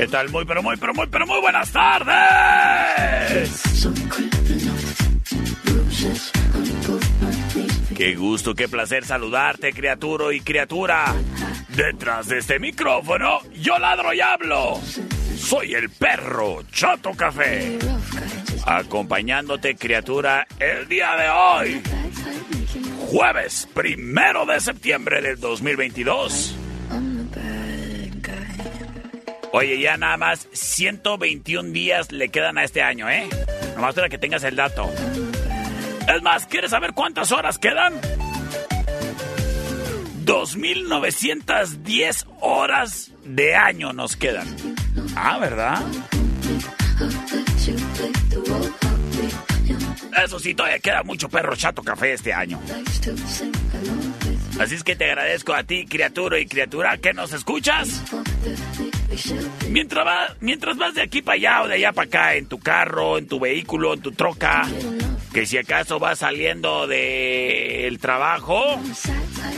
[0.00, 0.30] ¿Qué tal?
[0.30, 3.62] Muy, pero muy, pero muy, pero muy buenas tardes.
[7.94, 11.14] Qué gusto, qué placer saludarte, criatura y criatura.
[11.68, 14.80] Detrás de este micrófono, yo ladro y hablo.
[15.36, 17.78] Soy el perro Chato Café.
[18.64, 21.82] Acompañándote, criatura, el día de hoy.
[23.00, 26.56] Jueves primero de septiembre del 2022.
[29.52, 33.28] Oye, ya nada más 121 días le quedan a este año, ¿eh?
[33.74, 34.88] Nomás para que tengas el dato.
[36.14, 37.94] Es más, ¿quieres saber cuántas horas quedan?
[40.24, 44.46] 2.910 horas de año nos quedan.
[45.16, 45.82] Ah, ¿verdad?
[50.24, 52.60] Eso sí, todavía queda mucho perro chato café este año.
[54.60, 58.02] Así es que te agradezco a ti, criatura y criatura, que nos escuchas.
[59.70, 63.16] Mientras, mientras vas de aquí para allá o de allá para acá, en tu carro,
[63.16, 64.68] en tu vehículo, en tu troca,
[65.32, 68.78] que si acaso vas saliendo del trabajo,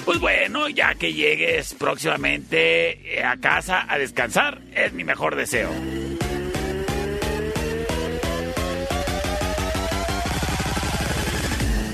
[0.04, 6.01] pues bueno, ya que llegues próximamente a casa a descansar, es mi mejor deseo.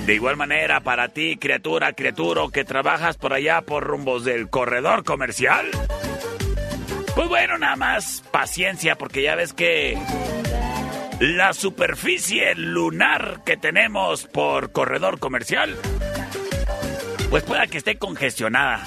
[0.08, 5.04] De igual manera, para ti, criatura, criaturo, que trabajas por allá por rumbos del corredor
[5.04, 5.66] comercial.
[7.14, 9.98] Pues bueno, nada más paciencia, porque ya ves que
[11.20, 15.76] la superficie lunar que tenemos por corredor comercial,
[17.28, 18.82] pues pueda que esté congestionada.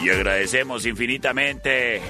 [0.00, 2.00] Y agradecemos infinitamente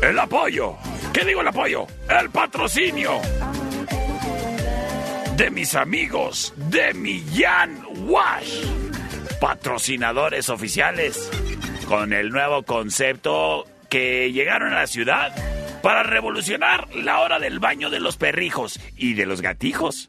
[0.00, 0.78] el apoyo.
[1.14, 1.86] ¿Qué digo el apoyo?
[2.10, 3.20] El patrocinio
[5.36, 8.64] de mis amigos de Millán Wash,
[9.40, 11.30] patrocinadores oficiales,
[11.86, 15.32] con el nuevo concepto que llegaron a la ciudad
[15.82, 20.08] para revolucionar la hora del baño de los perrijos y de los gatijos.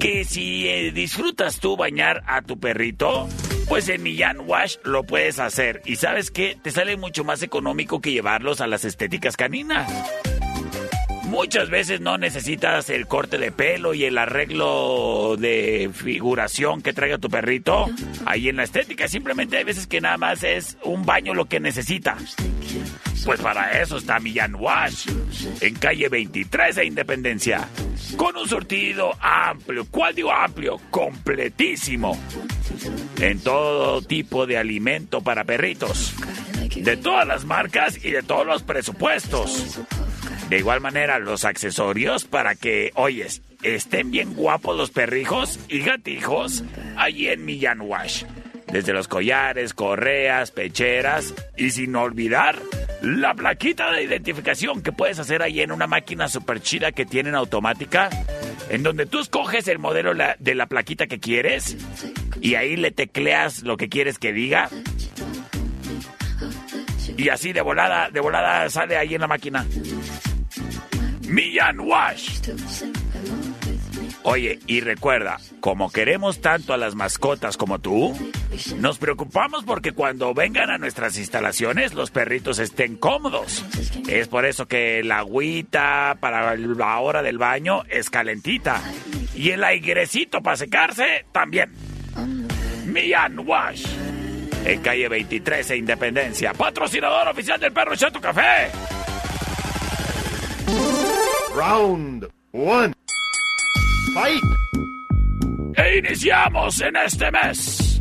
[0.00, 3.28] Que si eh, disfrutas tú bañar a tu perrito,
[3.68, 5.80] pues en Millán Wash lo puedes hacer.
[5.84, 9.88] Y sabes qué, te sale mucho más económico que llevarlos a las estéticas caninas.
[11.30, 17.18] Muchas veces no necesitas el corte de pelo y el arreglo de figuración que traiga
[17.18, 17.86] tu perrito
[18.26, 19.06] ahí en la estética.
[19.06, 22.16] Simplemente hay veces que nada más es un baño lo que necesita.
[23.24, 25.06] Pues para eso está Millán Wash,
[25.60, 27.68] en calle 23 de Independencia,
[28.16, 29.86] con un surtido amplio.
[29.88, 30.80] ¿Cuál digo amplio?
[30.90, 32.18] Completísimo.
[33.20, 36.12] En todo tipo de alimento para perritos.
[36.74, 39.78] De todas las marcas y de todos los presupuestos.
[40.50, 46.64] De igual manera, los accesorios para que, oyes, estén bien guapos los perrijos y gatijos
[46.96, 48.24] allí en Millán Wash.
[48.66, 52.56] Desde los collares, correas, pecheras y sin olvidar
[53.00, 57.36] la plaquita de identificación que puedes hacer ahí en una máquina super chida que tienen
[57.36, 58.10] automática,
[58.70, 61.76] en donde tú escoges el modelo de la plaquita que quieres
[62.40, 64.68] y ahí le tecleas lo que quieres que diga.
[67.16, 69.64] Y así de volada, de volada sale ahí en la máquina.
[71.30, 72.40] Millán Wash.
[74.24, 78.14] Oye, y recuerda, como queremos tanto a las mascotas como tú,
[78.76, 83.64] nos preocupamos porque cuando vengan a nuestras instalaciones los perritos estén cómodos.
[84.08, 88.82] Es por eso que la agüita para la hora del baño es calentita.
[89.34, 91.70] Y el airecito para secarse también.
[92.86, 93.86] Mian Wash.
[94.64, 96.52] En calle 23 e Independencia.
[96.52, 98.99] Patrocinador oficial del Perro Chato Café.
[101.54, 102.94] Round one.
[104.14, 104.42] Fight.
[105.76, 108.00] E iniciamos en este mes.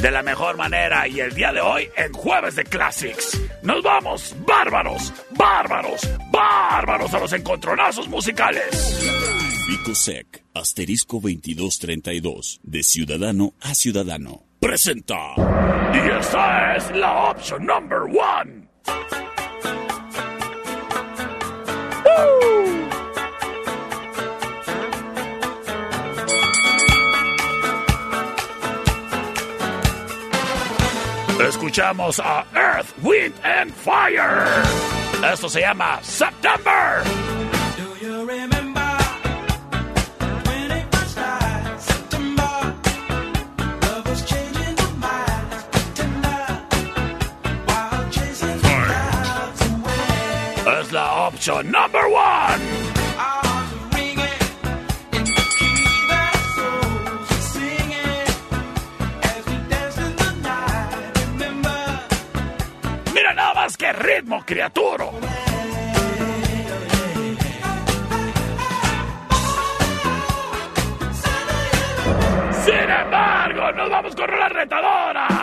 [0.00, 3.40] De la mejor manera y el día de hoy en Jueves de Classics.
[3.62, 9.00] Nos vamos, bárbaros, bárbaros, bárbaros a los encontronazos musicales.
[9.66, 14.42] Vicosec, asterisco 2232, de ciudadano a ciudadano.
[14.60, 15.34] Presenta.
[15.94, 18.68] Y esta es la opción number one.
[31.74, 34.46] Escuchamos a Earth, Wind and Fire.
[35.32, 37.02] Esto se llama September.
[51.30, 51.62] The
[60.42, 61.24] night.
[61.30, 61.98] Remember.
[63.14, 65.06] Mira nada más que ritmo, criatura.
[72.64, 75.33] Sin embargo, nos vamos con la retadora.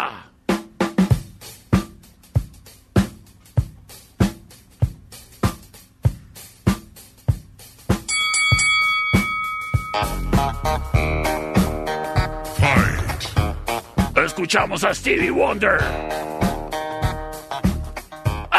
[12.58, 14.18] Fight.
[14.18, 15.78] Escuchamos a Stevie Wonder.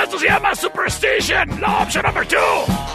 [0.03, 2.27] Esto se llama Superstition, la opción número
[2.67, 2.92] 2.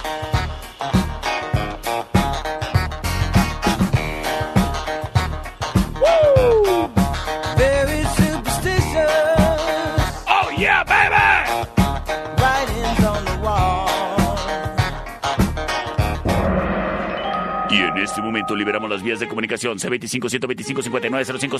[18.37, 21.57] Momento liberamos las vías de comunicación C25-125-5905,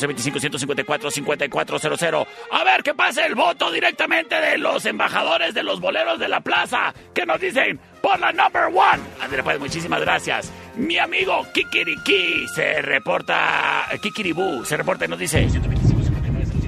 [0.86, 2.28] C25-154-5400.
[2.52, 6.42] A ver qué pasa el voto directamente de los embajadores de los boleros de la
[6.42, 9.02] plaza que nos dicen por la number one.
[9.20, 10.54] André, pues muchísimas gracias.
[10.76, 15.48] Mi amigo Kikiriki se reporta, Kikiribú se reporta y nos dice...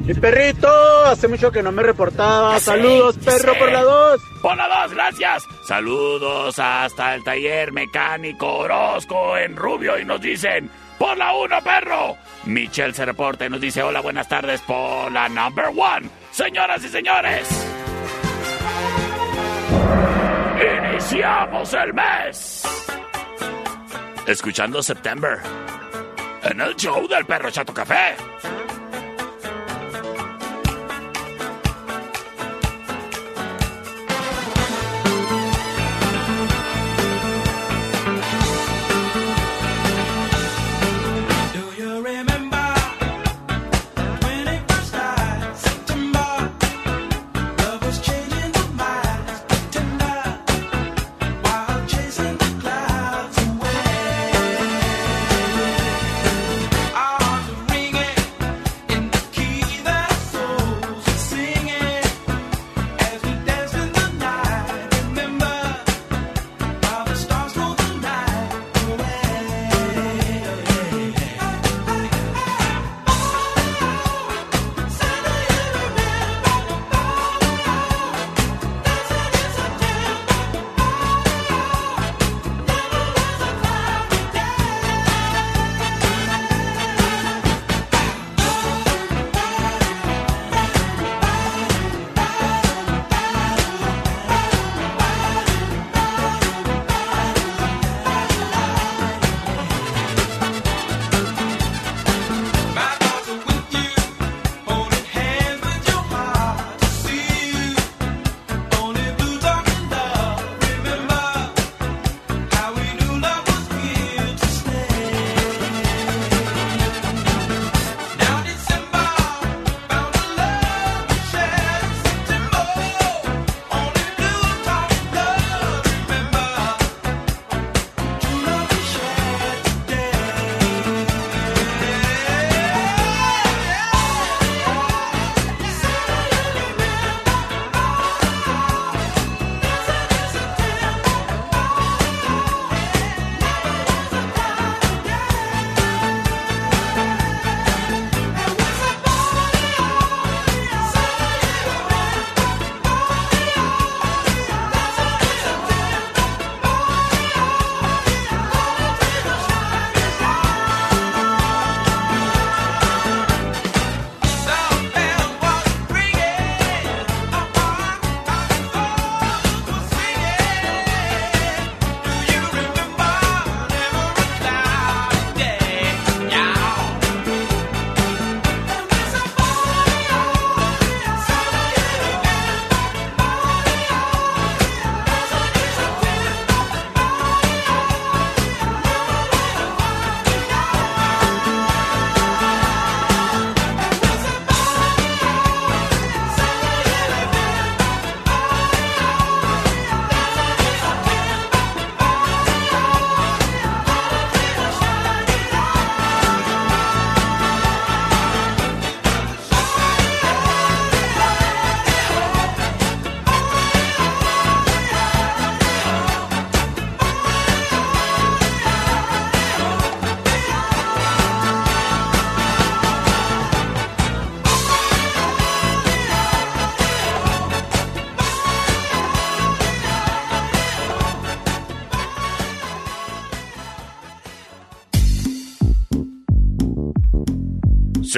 [0.10, 0.68] Mi perrito,
[1.06, 2.58] hace mucho que no me reportaba.
[2.58, 4.20] Sé, Saludos, perro, por la dos.
[4.42, 5.44] Por la dos, gracias.
[5.68, 10.68] Saludos hasta el taller mecánico Orozco en Rubio y nos dicen,
[10.98, 12.18] por la uno, perro.
[12.46, 16.10] Michelle se reporta y nos dice, hola, buenas tardes por la number one.
[16.32, 17.48] Señoras y señores.
[20.92, 22.64] Iniciamos el mes.
[24.26, 25.38] Escuchando September.
[26.46, 28.16] En el show del perro Chato Café.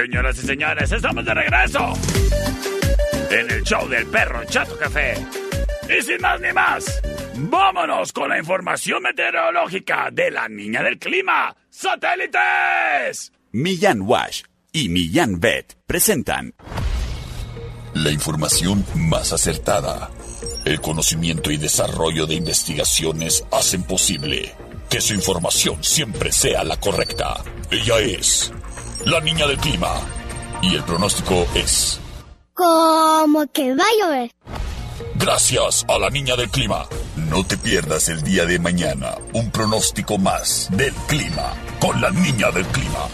[0.01, 1.93] Señoras y señores, estamos de regreso
[3.29, 5.13] en el show del perro Chato Café.
[5.95, 7.01] Y sin más ni más,
[7.35, 11.55] vámonos con la información meteorológica de la niña del clima.
[11.69, 13.31] ¡Satélites!
[13.51, 14.41] Millán Wash
[14.71, 16.55] y Millán Vet presentan
[17.93, 20.09] La información más acertada.
[20.65, 24.51] El conocimiento y desarrollo de investigaciones hacen posible
[24.89, 27.43] que su información siempre sea la correcta.
[27.69, 28.51] Ella es
[29.05, 29.93] la niña del clima.
[30.61, 31.99] Y el pronóstico es...
[32.53, 34.31] Como que va a llover.
[35.15, 36.85] Gracias a la niña del clima.
[37.15, 42.51] No te pierdas el día de mañana un pronóstico más del clima con la niña
[42.51, 43.07] del clima.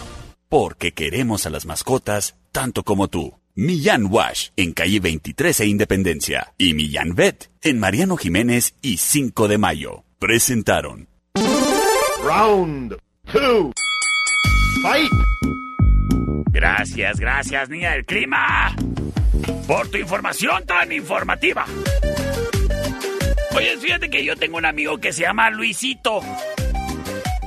[0.50, 3.34] porque queremos a las mascotas tanto como tú.
[3.54, 9.48] Millán Wash en calle 23 e Independencia y Millán Vet en Mariano Jiménez y 5
[9.48, 10.04] de Mayo.
[10.18, 11.08] Presentaron
[12.24, 12.96] Round
[13.32, 13.72] two.
[14.82, 15.10] Fight.
[16.50, 18.74] Gracias, gracias, niña del clima,
[19.66, 21.66] por tu información tan informativa.
[23.54, 26.20] Oye, fíjate que yo tengo un amigo que se llama Luisito.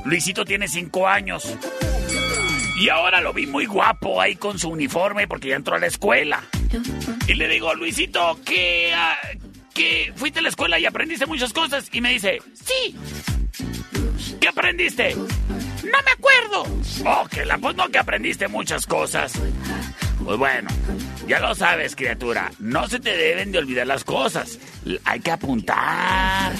[0.04, 1.56] Luisito tiene cinco años.
[2.78, 5.86] Y ahora lo vi muy guapo ahí con su uniforme porque ya entró a la
[5.86, 6.42] escuela.
[7.26, 9.16] Y le digo, Luisito, que, ah,
[9.74, 11.88] que fuiste a la escuela y aprendiste muchas cosas.
[11.92, 12.96] Y me dice, sí.
[14.40, 15.16] ¿Qué aprendiste?
[15.92, 16.64] No me acuerdo.
[17.04, 19.32] Oh, la pues no que aprendiste muchas cosas.
[20.24, 20.70] Pues bueno,
[21.26, 22.50] ya lo sabes, criatura.
[22.58, 24.58] No se te deben de olvidar las cosas.
[25.04, 26.52] Hay que apuntar.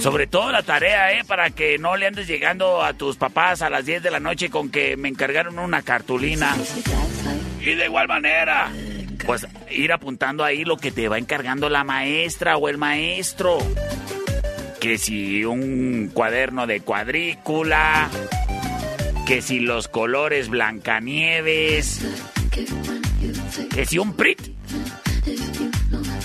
[0.00, 1.24] Sobre todo la tarea, ¿eh?
[1.24, 4.50] Para que no le andes llegando a tus papás a las 10 de la noche
[4.50, 6.56] con que me encargaron una cartulina.
[7.60, 8.72] Y de igual manera,
[9.26, 13.58] pues ir apuntando ahí lo que te va encargando la maestra o el maestro.
[14.80, 18.08] Que si un cuaderno de cuadrícula,
[19.30, 22.00] que si los colores Blancanieves,
[23.72, 24.40] que si un PRIT.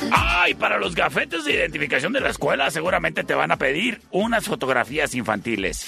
[0.09, 4.45] Ay, para los gafetes de identificación de la escuela seguramente te van a pedir unas
[4.45, 5.85] fotografías infantiles.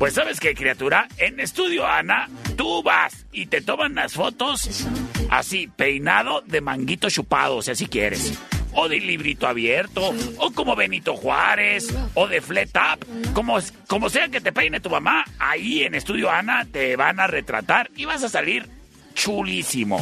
[0.00, 4.84] Pues sabes qué, criatura, en Estudio Ana, tú vas y te toman las fotos
[5.30, 8.36] así, peinado de manguito chupado, si así quieres.
[8.80, 13.58] O de librito abierto, o como Benito Juárez, o de flat up, como,
[13.88, 17.90] como sea que te peine tu mamá, ahí en Estudio Ana te van a retratar
[17.96, 18.68] y vas a salir
[19.14, 20.00] chulísimo.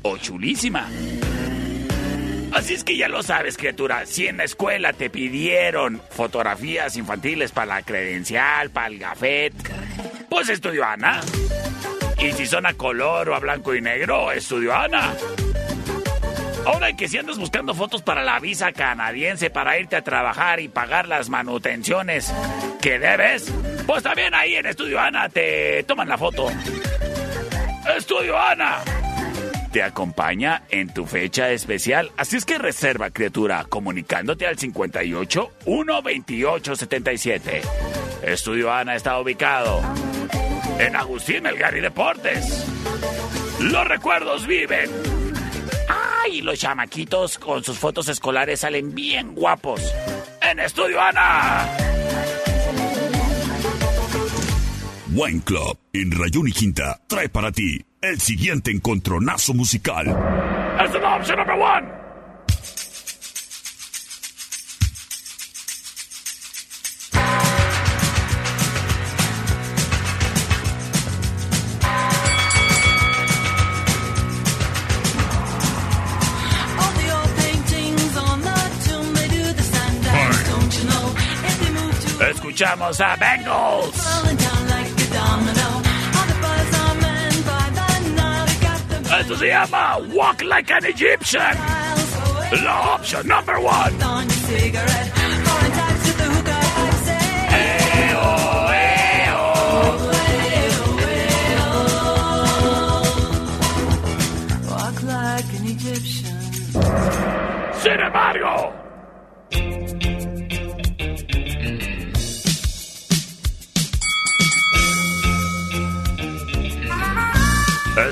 [0.00, 0.88] O chulísima.
[2.54, 4.06] Así es que ya lo sabes, criatura.
[4.06, 9.52] Si en la escuela te pidieron fotografías infantiles para la credencial, para el gafet,
[10.30, 11.20] pues estudio Ana.
[12.18, 15.14] Y si son a color o a blanco y negro, estudio Ana.
[16.66, 20.68] Ahora que si andas buscando fotos para la visa canadiense para irte a trabajar y
[20.68, 22.32] pagar las manutenciones
[22.80, 23.52] que debes,
[23.86, 26.48] pues también ahí en Estudio Ana te toman la foto.
[27.96, 28.78] Estudio Ana
[29.72, 32.10] te acompaña en tu fecha especial.
[32.16, 37.62] Así es que reserva, criatura, comunicándote al 58 128 77.
[38.22, 39.80] Estudio Ana está ubicado
[40.78, 42.66] en Agustín Melgar y Deportes.
[43.60, 45.19] Los recuerdos viven.
[46.22, 46.42] ¡Ay!
[46.42, 49.80] Los chamaquitos con sus fotos escolares salen bien guapos.
[50.42, 51.66] En Estudio Ana.
[55.12, 60.06] Wine Club en Rayón y Quinta trae para ti el siguiente encontronazo musical.
[60.82, 62.09] Es la opción number one.
[88.46, 91.56] They got the Esto se llama Walk Like an Egyptian.
[92.62, 93.96] La opción number one.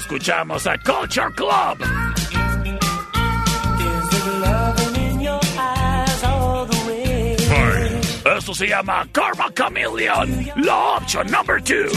[0.08, 1.76] Escuchamos a Culture Club.
[8.38, 10.46] Esto se llama Karma Chameleon.
[10.64, 11.90] La opción number two.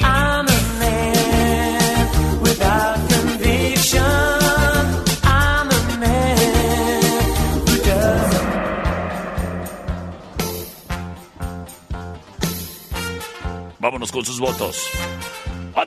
[0.00, 2.08] I'm a man
[2.42, 4.02] without conviction.
[5.22, 7.02] I'm a man
[7.64, 8.42] who doesn't
[13.78, 14.90] Vámonos con sus votos.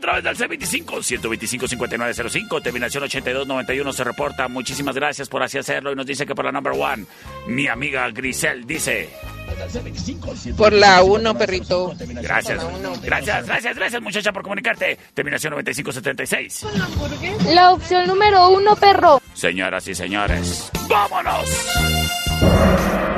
[0.06, 4.48] Través del C25-125-5905, terminación 8291 se reporta.
[4.48, 7.08] Muchísimas gracias por así hacerlo y nos dice que por la number one,
[7.48, 9.10] mi amiga Grisel dice...
[10.56, 11.96] Por la 1, perrito.
[11.98, 12.64] Gracias,
[13.02, 14.96] gracias, gracias, gracias muchacha por comunicarte.
[15.16, 16.68] Terminación 9576.
[17.56, 19.20] La opción número uno, perro.
[19.34, 21.50] Señoras y señores, ¡vámonos!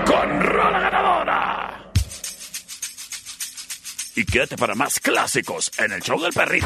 [0.05, 1.86] Con Rola Ganadora.
[4.17, 6.65] Y quédate para más clásicos en el show del perrito.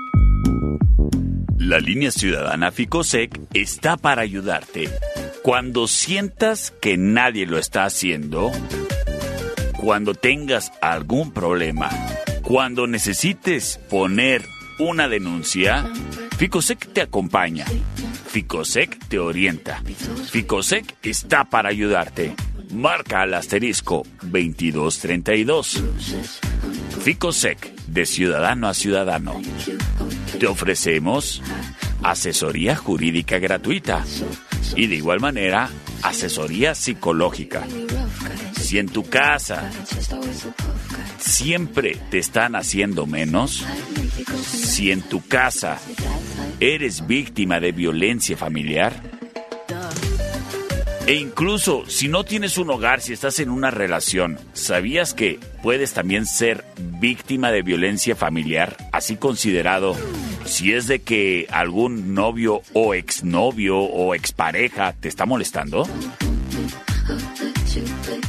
[1.71, 4.89] La línea ciudadana Ficosec está para ayudarte.
[5.41, 8.51] Cuando sientas que nadie lo está haciendo,
[9.77, 11.89] cuando tengas algún problema,
[12.41, 14.43] cuando necesites poner
[14.79, 15.89] una denuncia,
[16.37, 17.65] Ficosec te acompaña.
[18.27, 19.81] Ficosec te orienta.
[20.29, 22.35] Ficosec está para ayudarte.
[22.73, 25.83] Marca al asterisco 2232.
[27.01, 29.39] Ficosec, de ciudadano a ciudadano.
[30.39, 31.41] Te ofrecemos
[32.03, 34.03] asesoría jurídica gratuita
[34.75, 35.69] y de igual manera
[36.01, 37.63] asesoría psicológica.
[38.59, 39.69] Si en tu casa
[41.19, 43.65] siempre te están haciendo menos,
[44.43, 45.79] si en tu casa
[46.59, 49.20] eres víctima de violencia familiar,
[51.07, 55.93] E incluso si no tienes un hogar, si estás en una relación, ¿sabías que puedes
[55.93, 56.63] también ser
[56.99, 58.77] víctima de violencia familiar?
[58.91, 59.95] Así considerado,
[60.45, 65.87] si es de que algún novio o exnovio o expareja te está molestando.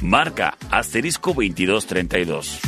[0.00, 2.60] Marca asterisco 2232.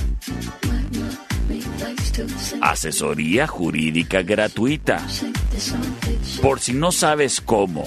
[2.61, 5.05] Asesoría jurídica gratuita.
[6.41, 7.85] Por si no sabes cómo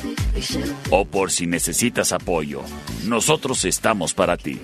[0.90, 2.62] o por si necesitas apoyo,
[3.06, 4.60] nosotros estamos para ti.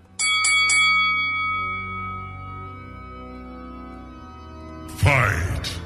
[4.98, 5.83] Fight.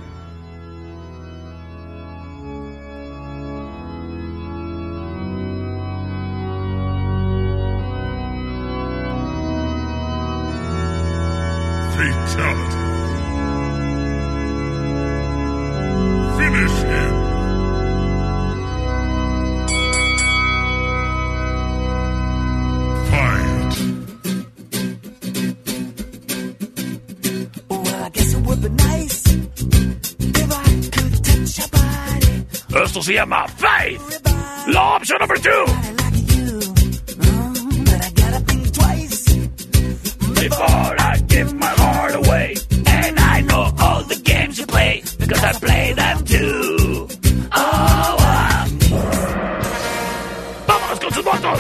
[33.07, 34.01] Se llama Faith.
[34.67, 35.65] La opción number two.
[40.33, 42.55] Before I give my heart away.
[42.85, 45.03] And I know all the games you play.
[45.19, 47.07] Because I play them too.
[47.55, 48.67] Oh, ah.
[50.67, 51.59] Vámonos con sus votos.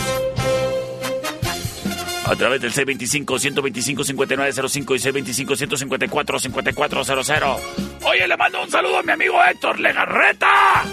[2.25, 4.99] A través del C25-125-5905 y
[5.45, 7.57] C25-154-5400.
[8.03, 10.83] Oye, le mando un saludo a mi amigo Héctor Legarreta.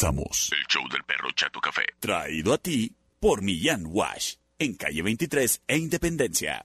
[0.00, 0.50] Regresamos.
[0.52, 1.82] El show del perro Chato Café.
[2.00, 4.34] Traído a ti por Millán Wash.
[4.58, 6.64] En calle 23 e Independencia.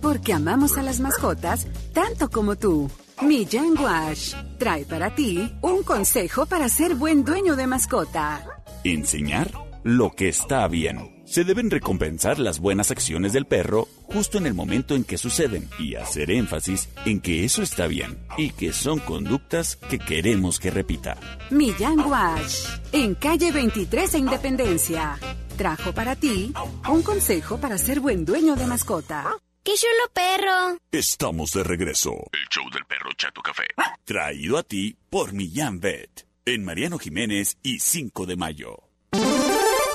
[0.00, 2.90] Porque amamos a las mascotas tanto como tú.
[3.22, 8.44] Millán Wash trae para ti un consejo para ser buen dueño de mascota.
[8.84, 9.50] Enseñar
[9.84, 11.11] lo que está bien.
[11.32, 15.66] Se deben recompensar las buenas acciones del perro justo en el momento en que suceden
[15.78, 20.70] y hacer énfasis en que eso está bien y que son conductas que queremos que
[20.70, 21.16] repita.
[21.48, 25.18] Millán Wash en calle 23 e Independencia.
[25.56, 26.52] Trajo para ti
[26.90, 29.34] un consejo para ser buen dueño de mascota.
[29.62, 30.76] ¡Qué chulo perro!
[30.90, 32.10] Estamos de regreso.
[32.10, 33.68] El show del perro Chato Café.
[34.04, 36.26] Traído a ti por Millán Vet.
[36.44, 38.82] En Mariano Jiménez y 5 de mayo.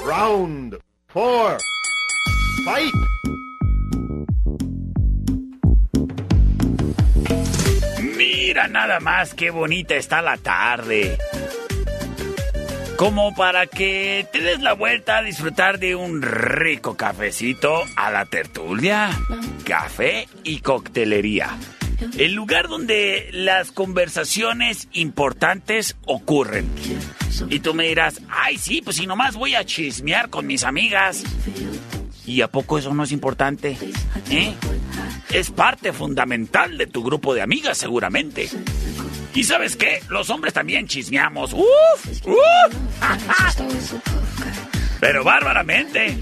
[0.03, 1.57] Round four.
[2.65, 2.93] Fight.
[8.17, 11.17] Mira nada más qué bonita está la tarde.
[12.97, 18.25] Como para que te des la vuelta a disfrutar de un rico cafecito a la
[18.25, 19.09] tertulia,
[19.63, 21.55] café y coctelería.
[22.17, 26.69] El lugar donde las conversaciones importantes ocurren.
[27.49, 31.23] Y tú me dirás, ay sí, pues si nomás voy a chismear con mis amigas.
[32.25, 33.77] ¿Y a poco eso no es importante?
[34.29, 34.53] ¿Eh?
[35.31, 38.49] Es parte fundamental de tu grupo de amigas, seguramente.
[39.33, 40.01] ¿Y sabes qué?
[40.09, 41.53] Los hombres también chismeamos.
[41.53, 42.25] ¡Uf!
[42.25, 42.75] ¡Uf!
[44.99, 46.17] Pero bárbaramente.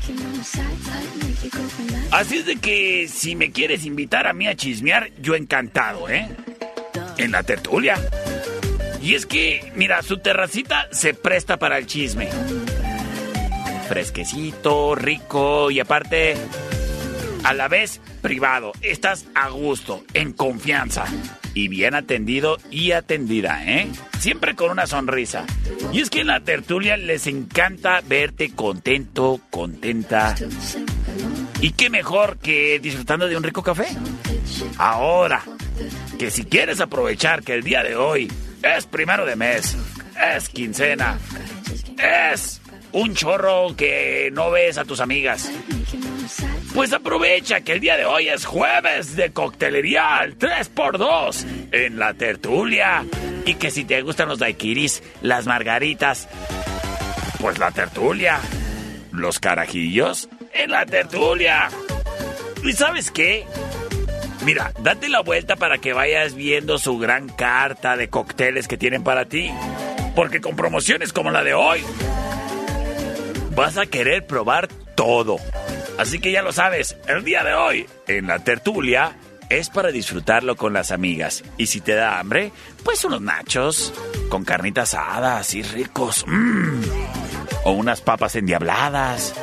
[2.15, 6.29] Así es de que si me quieres invitar a mí a chismear, yo encantado, ¿eh?
[7.17, 7.97] En la tertulia.
[9.01, 12.29] Y es que, mira, su terracita se presta para el chisme.
[13.89, 16.37] Fresquecito, rico y aparte,
[17.43, 18.71] a la vez privado.
[18.81, 21.03] Estás a gusto, en confianza.
[21.53, 23.89] Y bien atendido y atendida, ¿eh?
[24.19, 25.45] Siempre con una sonrisa.
[25.91, 30.33] Y es que en la tertulia les encanta verte contento, contenta.
[31.65, 33.87] ¿Y qué mejor que disfrutando de un rico café?
[34.77, 35.41] Ahora,
[36.19, 39.75] que si quieres aprovechar que el día de hoy es primero de mes,
[40.35, 41.17] es quincena,
[41.97, 45.51] es un chorro que no ves a tus amigas.
[46.75, 52.13] Pues aprovecha que el día de hoy es jueves de coctelería al 3x2 en la
[52.13, 53.03] tertulia.
[53.43, 56.29] Y que si te gustan los daiquiris, las margaritas,
[57.39, 58.39] pues la tertulia.
[59.11, 61.69] Los carajillos en la tertulia.
[62.63, 63.45] ¿Y sabes qué?
[64.43, 69.03] Mira, date la vuelta para que vayas viendo su gran carta de cócteles que tienen
[69.03, 69.51] para ti.
[70.15, 71.83] Porque con promociones como la de hoy,
[73.55, 75.37] vas a querer probar todo.
[75.97, 79.15] Así que ya lo sabes, el día de hoy, en la tertulia,
[79.49, 81.43] es para disfrutarlo con las amigas.
[81.57, 82.51] Y si te da hambre,
[82.83, 83.93] pues unos nachos
[84.29, 86.25] con carnitas asadas así ricos.
[86.27, 86.81] mm.
[87.65, 89.33] O unas papas endiabladas.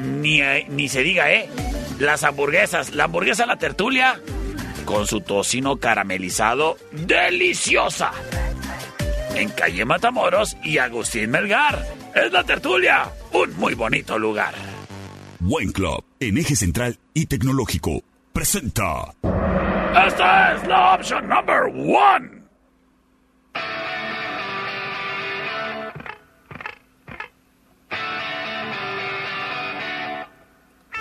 [0.00, 1.48] Ni, eh, ni se diga, ¿eh?
[1.98, 2.94] Las hamburguesas.
[2.94, 4.20] La hamburguesa la tertulia
[4.84, 8.10] con su tocino caramelizado deliciosa.
[9.34, 11.86] En calle Matamoros y Agustín Melgar.
[12.14, 13.08] Es la tertulia.
[13.32, 14.54] Un muy bonito lugar.
[15.40, 19.14] Wine Club, en eje central y tecnológico, presenta.
[20.06, 22.39] Esta es la opción number one.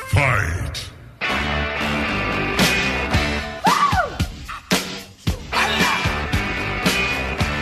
[0.10, 0.90] Fight.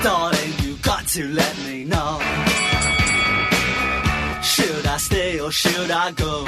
[0.02, 2.20] Darling, you got to let me know.
[4.42, 6.46] Should I stay or should I go?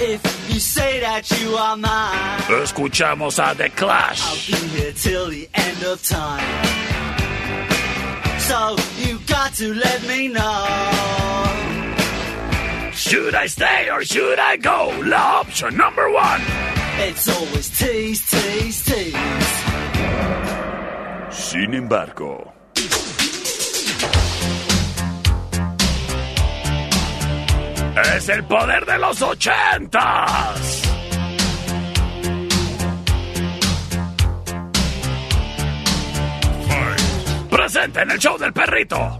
[0.00, 4.20] If you say that you are mine, Escuchamos a The Clash.
[4.22, 6.44] I'll be here till the end of time.
[8.40, 11.85] So you got to let me know.
[13.06, 14.90] Should I stay or should I go?
[15.04, 16.40] La opción number one.
[17.06, 19.16] It's always tease, tease, tease.
[21.30, 22.52] Sin embargo,
[28.16, 30.82] Es el poder de los ochentas.
[37.48, 39.16] Presente en el show del perrito.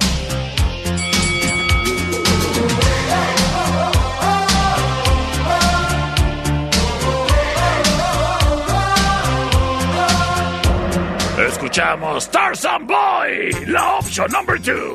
[11.67, 14.95] Escuchamos Tarzan Boy, la opción number two.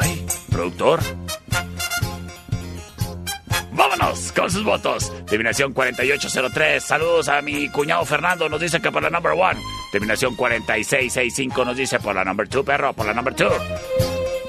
[0.00, 0.98] Ay, productor.
[3.72, 5.12] Vámonos con sus votos.
[5.26, 6.82] Terminación 4803.
[6.82, 8.48] Saludos a mi cuñado Fernando.
[8.48, 9.60] Nos dice que por la number one.
[9.92, 12.94] Terminación 4665 nos dice por la number two, perro.
[12.94, 13.50] Por la number two.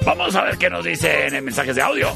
[0.06, 2.08] Vamos a ver qué nos dicen en mensajes de audio.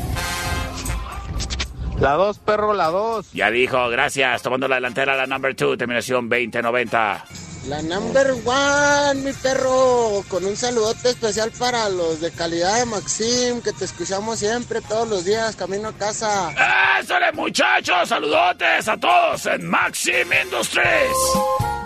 [2.01, 3.33] La 2, perro, la 2.
[3.35, 4.41] Ya dijo, gracias.
[4.41, 5.77] Tomando la delantera la number two.
[5.77, 7.23] Terminación 2090.
[7.69, 13.63] La number one, mi perro, con un saludote especial para los de calidad de Maxim,
[13.63, 16.53] que te escuchamos siempre, todos los días, camino a casa.
[17.01, 18.07] ¡Ésale, muchachos!
[18.07, 21.17] ¡Saludotes a todos en Maxim Industries!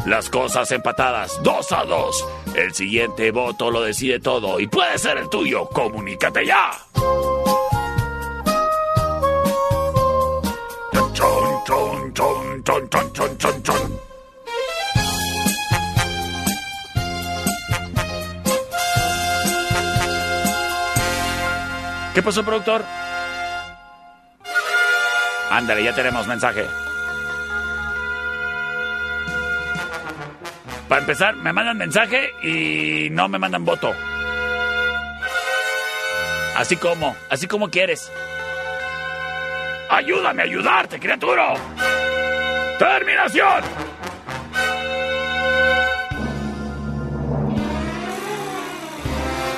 [0.06, 2.26] Las cosas empatadas, dos a dos.
[2.56, 5.68] El siguiente voto lo decide todo y puede ser el tuyo.
[5.68, 6.70] ¡Comunícate ya!
[22.28, 22.84] ¿Qué pasó, productor?
[25.50, 26.66] Ándale, ya tenemos mensaje.
[30.90, 33.94] Para empezar, me mandan mensaje y no me mandan voto.
[36.54, 38.12] Así como, así como quieres.
[39.88, 41.54] Ayúdame a ayudarte, criatura.
[42.78, 43.64] Terminación.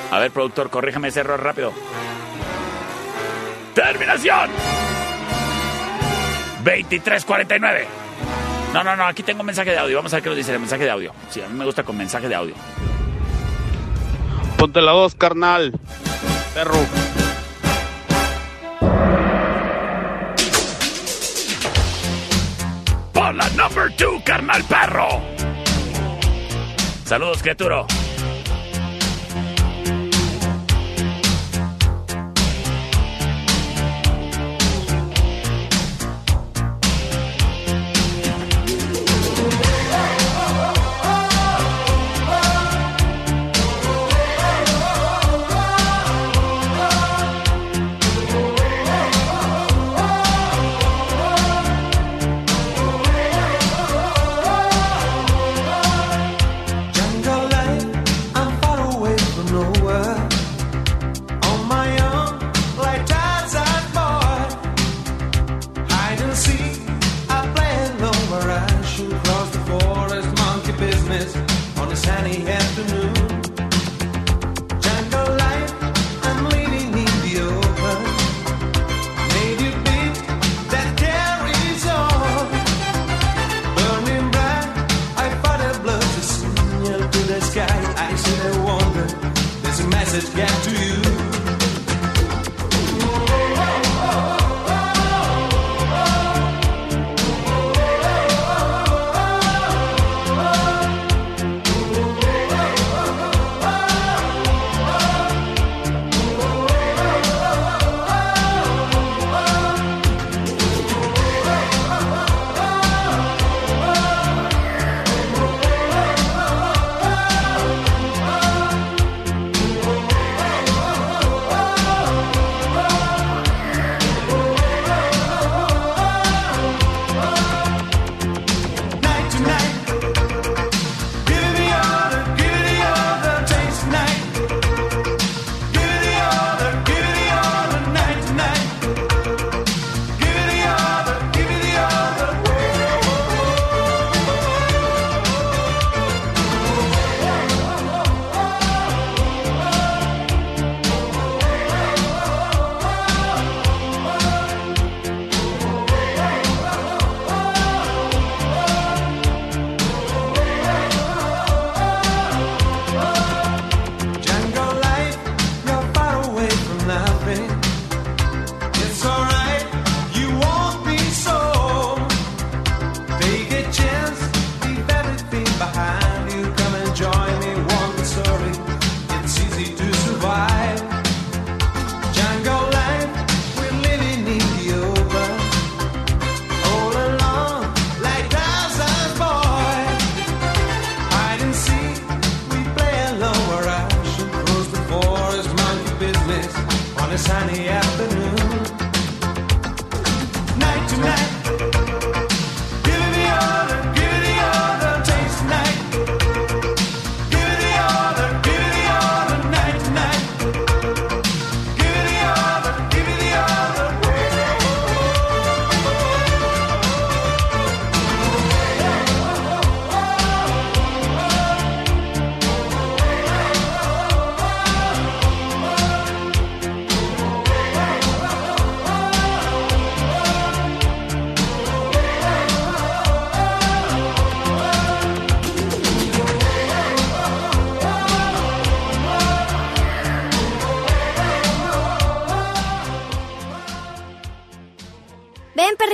[0.09, 1.73] A ver, productor, corríjame ese error rápido.
[3.73, 4.49] Terminación.
[6.63, 7.87] 2349.
[8.73, 9.97] No, no, no, aquí tengo un mensaje de audio.
[9.97, 11.13] Vamos a ver qué nos dice el mensaje de audio.
[11.29, 12.55] Sí, a mí me gusta con mensaje de audio.
[14.57, 15.73] Ponte la 2, carnal.
[16.53, 16.77] Perro.
[23.13, 25.21] Por la number two, carnal perro.
[27.05, 27.85] Saludos, criatura.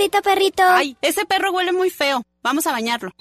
[0.09, 0.63] Perrito, perrito.
[0.63, 2.23] Ay, ese perro huele muy feo.
[2.43, 3.11] Vamos a bañarlo.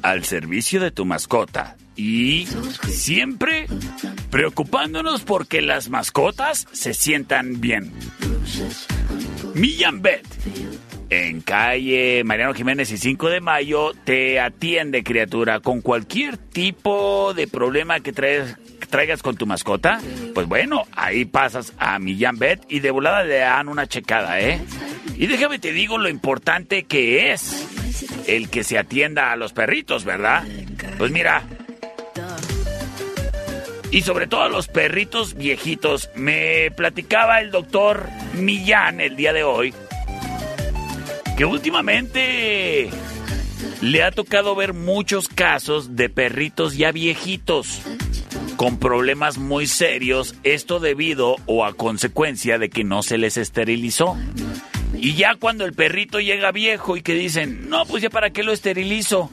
[0.02, 1.78] Al servicio de tu mascota.
[1.96, 2.48] Y
[2.88, 3.68] siempre
[4.30, 7.92] preocupándonos porque las mascotas se sientan bien.
[9.54, 10.26] Millán Vet.
[11.10, 17.48] En calle Mariano Jiménez y 5 de Mayo te atiende, criatura, con cualquier tipo de
[17.48, 18.56] problema que traes,
[18.90, 20.00] traigas con tu mascota.
[20.34, 24.62] Pues bueno, ahí pasas a Millán Vet y de volada le dan una checada, ¿eh?
[25.18, 27.68] Y déjame te digo lo importante que es
[28.28, 30.46] el que se atienda a los perritos, ¿verdad?
[30.98, 31.44] Pues mira,
[33.92, 36.10] y sobre todo los perritos viejitos.
[36.16, 39.74] Me platicaba el doctor Millán el día de hoy
[41.38, 42.90] que últimamente
[43.82, 47.82] le ha tocado ver muchos casos de perritos ya viejitos
[48.58, 54.16] con problemas muy serios, esto debido o a consecuencia de que no se les esterilizó.
[54.94, 58.44] Y ya cuando el perrito llega viejo y que dicen, no, pues ya para qué
[58.44, 59.32] lo esterilizo.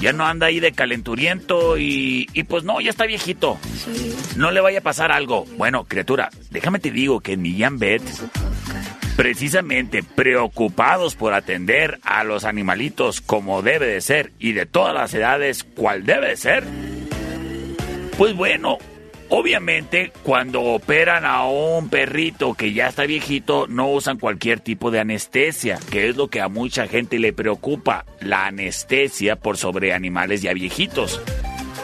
[0.00, 3.58] Ya no anda ahí de calenturiento y, y pues no, ya está viejito.
[4.36, 5.44] No le vaya a pasar algo.
[5.56, 7.78] Bueno, criatura, déjame te digo que en Millán
[9.16, 15.12] precisamente preocupados por atender a los animalitos como debe de ser y de todas las
[15.14, 16.64] edades cual debe de ser,
[18.18, 18.78] pues bueno,
[19.28, 25.00] Obviamente, cuando operan a un perrito que ya está viejito, no usan cualquier tipo de
[25.00, 30.42] anestesia, que es lo que a mucha gente le preocupa, la anestesia por sobre animales
[30.42, 31.20] ya viejitos.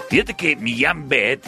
[0.09, 1.45] Fíjate que Millán Vet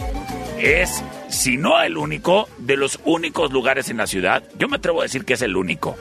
[0.59, 5.01] es, si no el único, de los únicos lugares en la ciudad, yo me atrevo
[5.01, 5.97] a decir que es el único,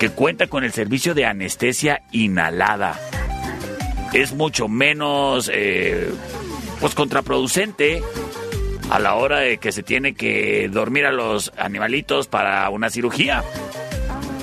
[0.00, 2.98] que cuenta con el servicio de anestesia inhalada.
[4.12, 6.10] Es mucho menos, eh,
[6.80, 8.02] pues, contraproducente
[8.90, 13.44] a la hora de que se tiene que dormir a los animalitos para una cirugía.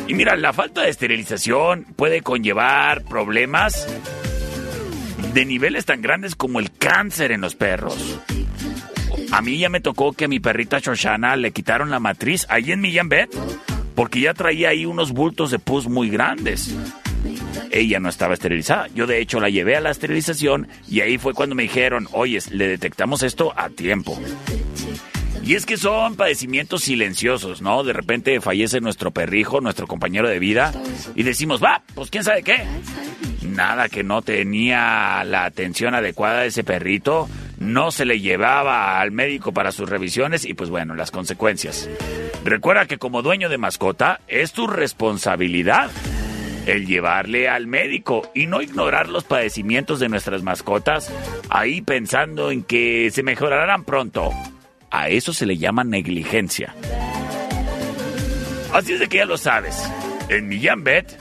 [0.08, 3.88] Y mira, la falta de esterilización puede conllevar problemas
[5.34, 8.20] de niveles tan grandes como el cáncer en los perros.
[9.32, 12.72] A mí ya me tocó que a mi perrita Shoshana le quitaron la matriz ahí
[12.72, 13.30] en Millán Bet
[13.96, 16.76] porque ya traía ahí unos bultos de pus muy grandes.
[17.76, 18.88] Ella no estaba esterilizada.
[18.96, 22.40] Yo de hecho la llevé a la esterilización y ahí fue cuando me dijeron, oye,
[22.52, 24.18] le detectamos esto a tiempo.
[25.44, 27.84] Y es que son padecimientos silenciosos, ¿no?
[27.84, 30.74] De repente fallece nuestro perrijo, nuestro compañero de vida,
[31.16, 32.64] y decimos, va, pues quién sabe qué.
[33.42, 37.28] Nada que no tenía la atención adecuada de ese perrito,
[37.60, 41.90] no se le llevaba al médico para sus revisiones y pues bueno, las consecuencias.
[42.46, 45.92] Recuerda que como dueño de mascota es tu responsabilidad
[46.66, 51.12] el llevarle al médico y no ignorar los padecimientos de nuestras mascotas
[51.50, 54.32] ahí pensando en que se mejorarán pronto.
[54.92, 56.76] A eso se le llama negligencia.
[58.74, 59.90] Así es de que ya lo sabes.
[60.30, 61.18] En Millán Bet,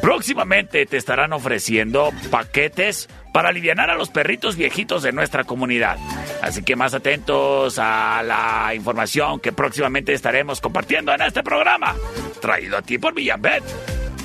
[0.00, 5.96] próximamente te estarán ofreciendo paquetes para aliviar a los perritos viejitos de nuestra comunidad.
[6.42, 11.94] Así que más atentos a la información que próximamente estaremos compartiendo en este programa.
[12.40, 13.40] Traído a ti por Millán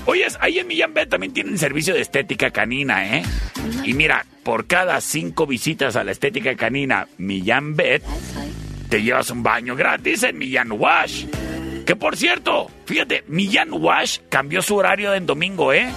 [0.07, 3.23] Oyes, ahí en Millán Bet también tienen servicio de estética canina, ¿eh?
[3.83, 8.03] Y mira, por cada cinco visitas a la estética canina Millán Bet,
[8.87, 11.25] te llevas un baño gratis en Millán Wash.
[11.85, 15.91] Que por cierto, fíjate, Millán Wash cambió su horario en domingo, ¿eh?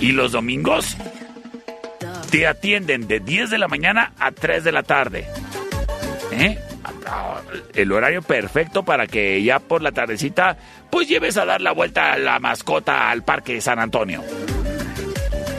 [0.00, 0.96] Y los domingos
[2.30, 5.26] te atienden de 10 de la mañana a 3 de la tarde.
[6.32, 6.58] ¿Eh?
[7.74, 10.56] El horario perfecto para que ya por la tardecita
[10.90, 14.22] pues lleves a dar la vuelta a la mascota al Parque San Antonio.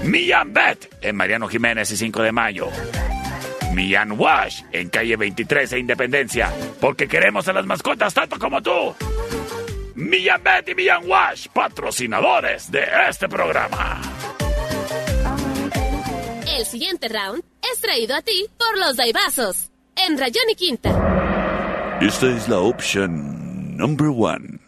[0.04, 2.70] Millán Bet en Mariano Jiménez y 5 de mayo.
[3.74, 6.52] Millán Wash en calle 23 e Independencia.
[6.80, 8.96] Porque queremos a las mascotas tanto como tú.
[9.96, 14.02] Millán Bet y Millán Wash, patrocinadores de este programa.
[16.48, 17.44] El siguiente round
[17.74, 19.72] es traído a ti por los Daibazos.
[19.96, 21.33] En Rayón y Quinta.
[22.02, 24.60] Esta es la opción number one.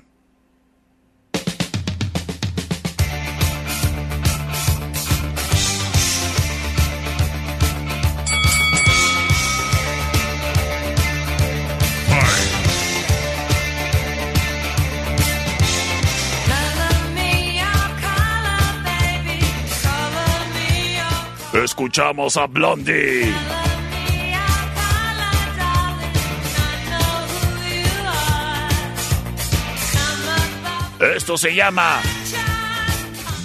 [21.63, 23.64] Escuchamos a Blondie.
[30.99, 32.01] Esto se llama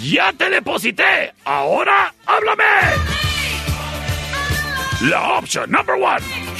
[0.02, 1.34] Ya te deposité.
[1.44, 2.64] Ahora háblame.
[5.02, 6.50] La opción number one.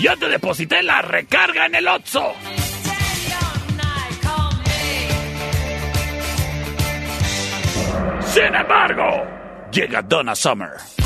[0.00, 2.34] Ya te deposité la recarga en el Otso.
[8.20, 9.26] Sin embargo,
[9.72, 10.97] llega Donna Summer.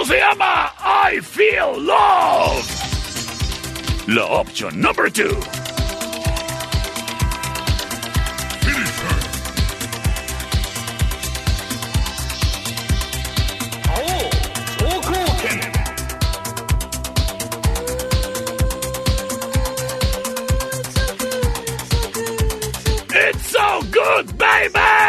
[0.00, 0.72] Esto se llama
[1.12, 2.64] I Feel Love.
[4.06, 5.38] La opción number two.
[23.12, 24.99] It's so good, baby!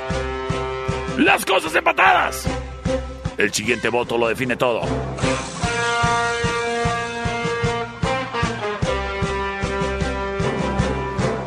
[1.19, 2.47] Las cosas empatadas.
[3.37, 4.83] El siguiente voto lo define todo.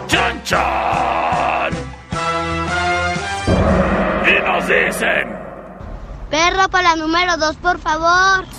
[0.07, 0.88] ¡Chan, chan!
[6.29, 8.58] Perro por la número 2, por favor.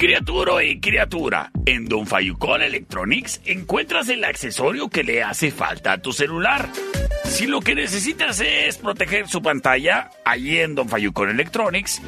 [0.00, 5.98] Criatura y criatura, en Don Fayucón Electronics encuentras el accesorio que le hace falta a
[6.00, 6.70] tu celular.
[7.24, 12.00] Si lo que necesitas es proteger su pantalla, allí en Don Fayucón Electronics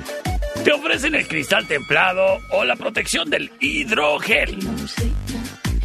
[0.64, 4.56] te ofrecen el cristal templado o la protección del hidrogel.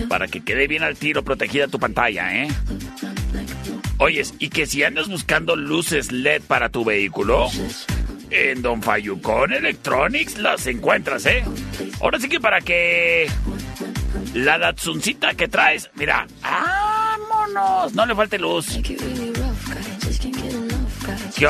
[0.07, 2.47] Para que quede bien al tiro protegida tu pantalla, ¿eh?
[3.97, 7.49] Oyes, y que si andas buscando luces LED para tu vehículo,
[8.29, 11.43] en Don Fayucón Electronics las encuentras, ¿eh?
[12.01, 13.27] Ahora sí que para que
[14.33, 18.79] la Datsuncita que traes, mira, vámonos, no le falte luz.
[21.35, 21.47] ¿Qué?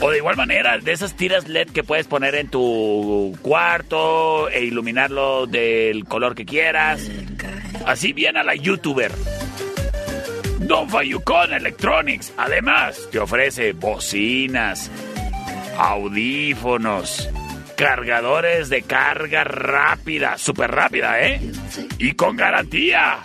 [0.00, 4.64] O de igual manera, de esas tiras LED que puedes poner en tu cuarto e
[4.64, 7.00] iluminarlo del color que quieras.
[7.84, 9.12] Así bien a la youtuber.
[10.60, 14.90] Don Fayucón Electronics, además, te ofrece bocinas,
[15.78, 17.28] audífonos,
[17.76, 21.40] cargadores de carga rápida, súper rápida, ¿eh?
[21.98, 23.18] Y con garantía.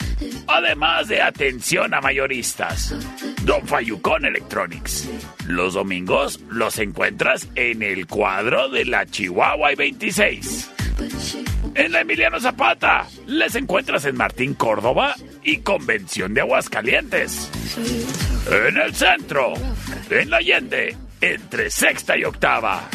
[0.47, 2.95] Además de atención a mayoristas.
[3.43, 5.09] Don Fayucón Electronics.
[5.47, 10.71] Los domingos los encuentras en el cuadro de la Chihuahua y 26.
[11.75, 17.49] En la Emiliano Zapata les encuentras en Martín Córdoba y Convención de Aguascalientes.
[18.51, 19.53] En el centro,
[20.09, 22.89] en la Allende, entre sexta y octava.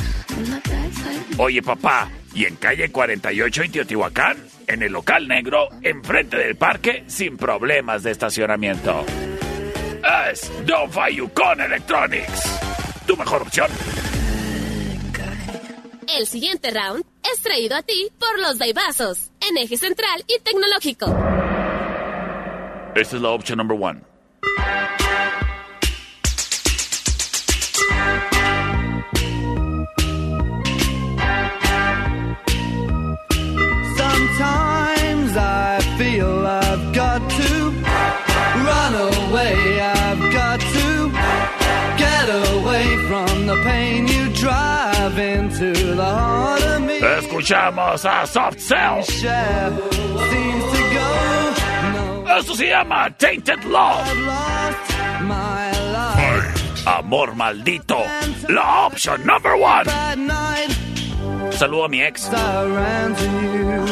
[1.39, 7.05] Oye papá, y en calle 48 y Teotihuacán, en el local negro, enfrente del parque,
[7.07, 9.07] sin problemas de estacionamiento.
[10.31, 12.61] Es Don Fayucón Electronics.
[13.07, 13.71] Tu mejor opción.
[16.19, 21.07] El siguiente round es traído a ti por los Daibazos, en eje central y tecnológico.
[22.95, 24.08] Esta es la opción number one.
[47.39, 49.01] Escuchamos a Soft Cell.
[49.05, 49.71] Share
[50.29, 52.37] seems to go.
[52.37, 54.13] Esto se llama Tainted Love.
[54.27, 54.91] Lost
[55.23, 56.85] my life.
[56.85, 57.99] Amor maldito.
[58.49, 59.85] La opción number one.
[59.85, 60.71] That night
[61.53, 62.29] Saludo a mi ex.
[62.29, 63.87] I ran to you.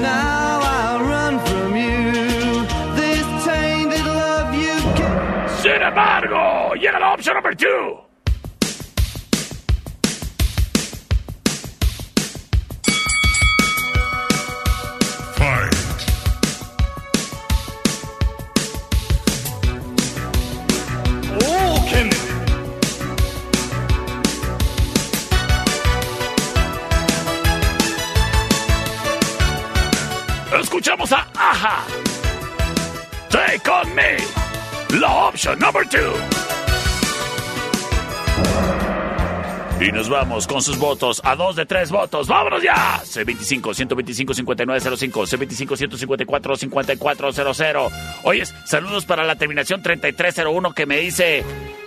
[0.00, 2.66] Now I run from you.
[2.96, 5.50] This tainted love you give.
[5.60, 8.11] Sin embargo, llega la opción number two.
[30.82, 31.86] Escuchamos a Aja.
[33.30, 34.16] Take on me.
[34.98, 35.98] La opción number two.
[39.80, 42.26] Y nos vamos con sus votos a dos de tres votos.
[42.26, 43.00] ¡Vámonos ya!
[43.04, 47.92] C25 125 5905 C25 154 5400
[48.24, 51.44] Oyes, saludos para la terminación 3301 que me dice...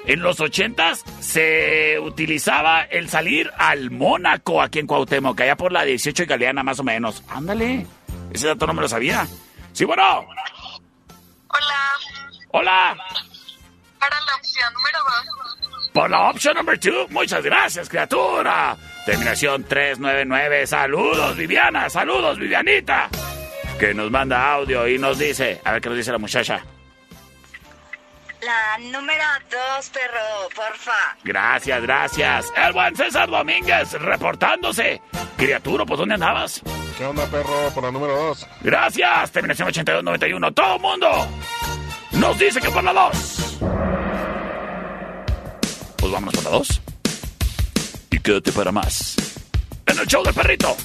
[0.08, 5.84] En los ochentas se utilizaba el salir al Mónaco aquí en Cuauhtémoc, allá por la
[5.84, 7.24] 18 y Galeana más o menos.
[7.28, 7.88] Ándale,
[8.36, 9.28] ese dato no me lo sabía.
[9.74, 10.04] Sí, bueno.
[11.48, 11.92] Hola,
[12.52, 12.98] Hola.
[14.00, 15.00] para la opción número
[15.84, 15.92] 2.
[15.94, 18.76] Por la opción number two, muchas gracias, criatura.
[19.06, 20.68] Terminación 399.
[20.68, 21.90] Saludos, Viviana.
[21.90, 23.08] Saludos, Vivianita.
[23.80, 25.62] Que nos manda audio y nos dice.
[25.64, 26.64] A ver qué nos dice la muchacha.
[28.42, 31.18] La número dos, perro, porfa.
[31.24, 32.54] Gracias, gracias.
[32.56, 35.02] El buen César Domínguez reportándose.
[35.38, 36.62] Criatura, ¿por dónde andabas?
[36.98, 37.70] ¿Qué onda, perro?
[37.74, 38.48] Por la número 2.
[38.62, 39.32] Gracias.
[39.32, 40.52] Terminación 8291.
[40.54, 41.08] Todo el mundo
[42.14, 43.58] nos dice que por la 2.
[45.98, 46.82] Pues vámonos por la 2.
[48.12, 49.16] Y quédate para más.
[49.86, 50.76] En el show del perrito.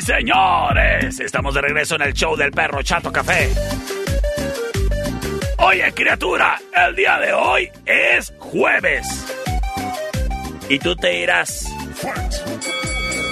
[0.00, 3.50] Señores, estamos de regreso en el show del perro Chato Café.
[5.58, 9.06] Oye, criatura, el día de hoy es jueves.
[10.68, 11.66] Y tú te dirás,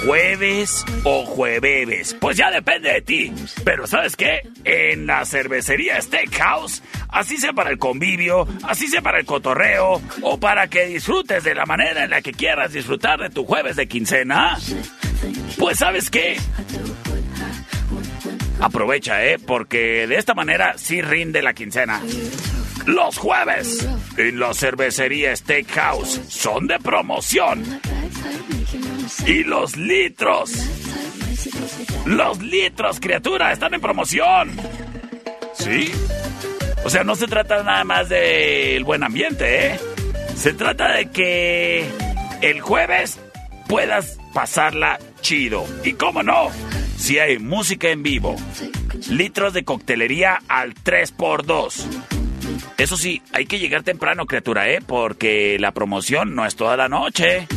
[0.05, 2.15] ¿jueves o jueves?
[2.19, 3.33] Pues ya depende de ti.
[3.63, 4.41] Pero ¿sabes qué?
[4.63, 10.39] En la cervecería Steakhouse, así sea para el convivio, así sea para el cotorreo, o
[10.39, 13.87] para que disfrutes de la manera en la que quieras disfrutar de tu jueves de
[13.87, 14.57] quincena.
[15.57, 16.37] Pues ¿sabes qué?
[18.59, 19.37] Aprovecha, ¿eh?
[19.39, 22.01] Porque de esta manera sí rinde la quincena.
[22.85, 23.87] Los jueves
[24.17, 27.63] en la cervecería Steakhouse son de promoción.
[29.25, 30.51] Y los litros.
[32.05, 34.51] Los litros, criatura, están en promoción.
[35.53, 35.91] ¿Sí?
[36.83, 39.79] O sea, no se trata nada más del buen ambiente, ¿eh?
[40.35, 41.89] Se trata de que
[42.41, 43.19] el jueves
[43.67, 45.65] puedas pasarla chido.
[45.83, 46.51] Y cómo no,
[46.97, 48.35] si hay música en vivo,
[49.09, 51.85] litros de coctelería al 3x2.
[52.77, 54.81] Eso sí, hay que llegar temprano, criatura, ¿eh?
[54.85, 57.47] Porque la promoción no es toda la noche.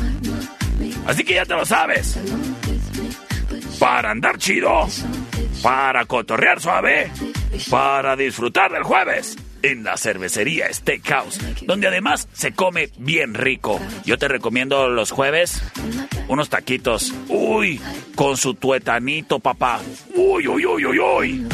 [1.07, 2.19] Así que ya te lo sabes.
[3.79, 4.89] Para andar chido,
[5.63, 7.11] para cotorrear suave,
[7.69, 13.81] para disfrutar del jueves en la cervecería Steakhouse, donde además se come bien rico.
[14.05, 15.63] Yo te recomiendo los jueves
[16.29, 17.13] unos taquitos.
[17.29, 17.81] Uy,
[18.15, 19.81] con su tuetanito, papá.
[20.15, 21.49] Uy, uy, uy, uy, uy.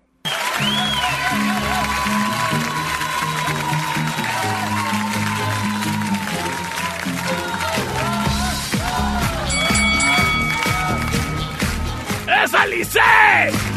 [12.45, 13.70] ¡Es Alice!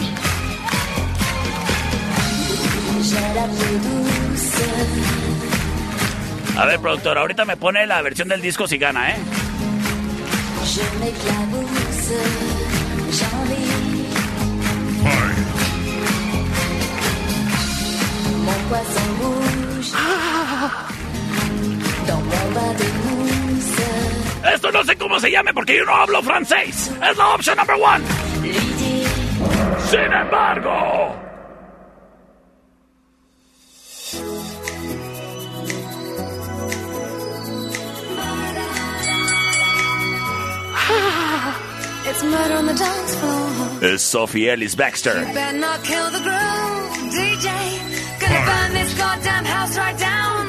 [6.57, 9.17] A ver, productor, ahorita me pone la versión del disco si gana, ¿eh?
[24.55, 26.91] Esto no sé cómo se llame porque yo no hablo francés.
[27.11, 28.05] Es la opción number one.
[29.91, 31.24] Sin embargo.
[42.07, 43.79] It's murder on the dance floor.
[43.81, 45.19] It's Sophie Ellis Baxter.
[45.27, 47.49] You better not kill the groom, DJ.
[48.21, 50.47] Gonna burn this goddamn house right down.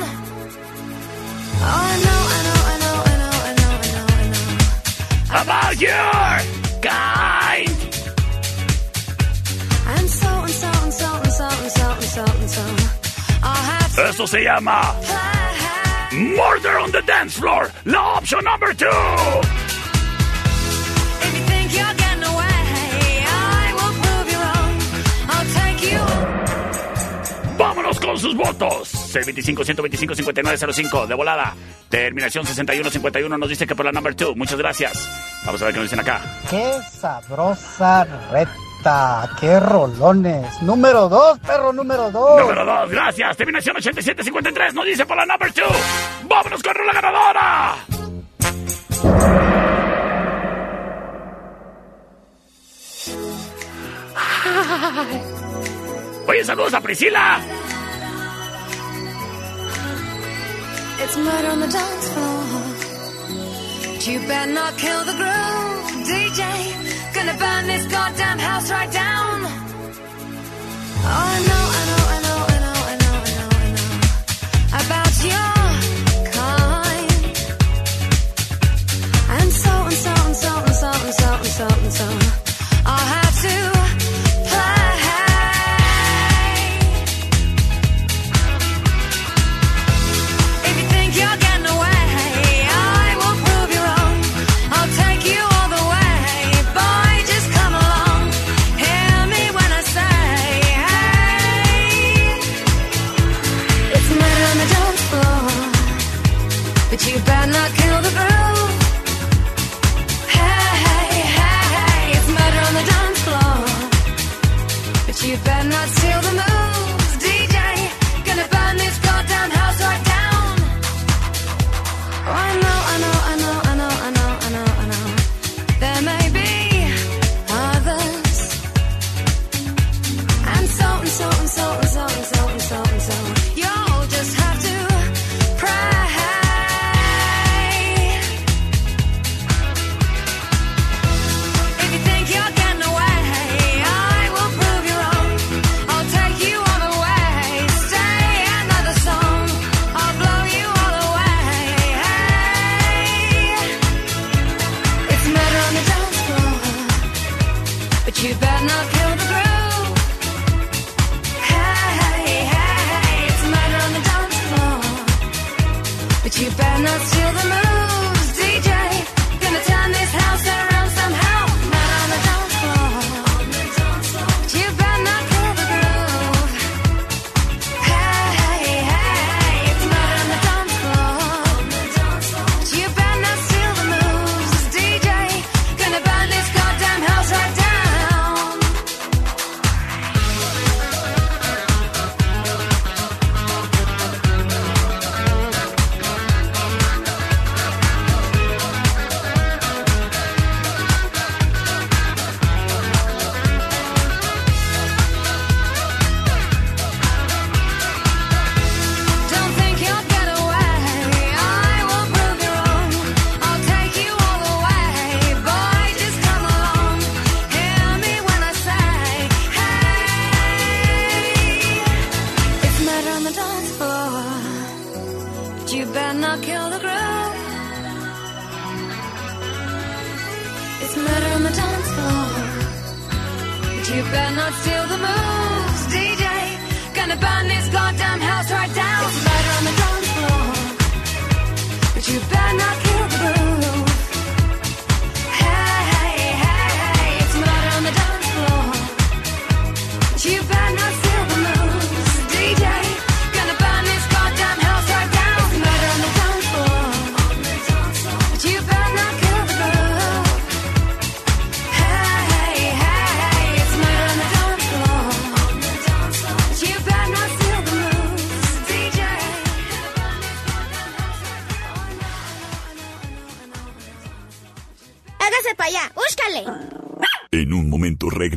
[1.58, 5.43] Oh, I know, I know, I know, I know, I know, I know, I know.
[5.43, 6.16] About your
[6.82, 7.70] kind.
[9.95, 12.66] And so, and so, and so, and so, and so, and so, and so.
[13.41, 14.82] Have Eso se llama
[16.12, 19.64] Murder on the Dance Floor, la opción number two.
[27.57, 28.93] Vámonos con sus votos.
[29.13, 31.55] 625-125-5905 de volada.
[31.89, 34.36] Terminación 6151 nos dice que por la number 2.
[34.36, 35.09] Muchas gracias.
[35.45, 36.21] Vamos a ver qué nos dicen acá.
[36.49, 39.30] Qué sabrosa reta.
[39.39, 40.61] Qué rolones.
[40.61, 42.41] Número 2, perro, número 2.
[42.41, 43.38] Número 2, gracias.
[43.38, 45.65] Terminación 8753 nos dice por la number 2.
[46.28, 47.76] Vámonos con la ganadora.
[54.56, 55.22] ¡Ay!
[56.28, 57.39] Oye, saludos a Priscila.
[61.03, 62.45] It's murder on the dance floor.
[64.12, 66.41] You better not kill the groove, DJ.
[67.14, 69.45] Gonna burn this goddamn house right down.
[71.03, 72.05] Oh, I know, I know.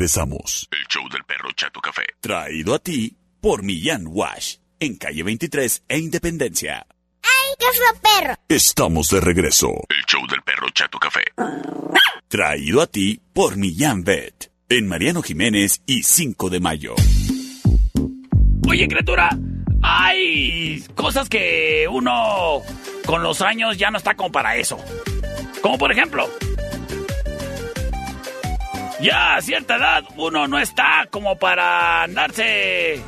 [0.08, 0.68] Regresamos.
[0.70, 2.02] El show del perro Chato Café.
[2.20, 4.56] Traído a ti por Millán Wash.
[4.80, 6.86] En calle 23 e Independencia.
[7.22, 8.34] ¡Ay, qué feo perro!
[8.48, 9.68] Estamos de regreso.
[9.90, 11.24] El show del perro Chato Café.
[12.28, 14.50] Traído a ti por Millán Vet.
[14.70, 16.94] En Mariano Jiménez y 5 de mayo.
[18.66, 19.30] Oye, criatura,
[19.82, 22.62] hay cosas que uno
[23.04, 24.78] con los años ya no está como para eso.
[25.60, 26.28] Como por ejemplo,
[29.00, 33.02] ya a cierta edad uno no está como para andarse...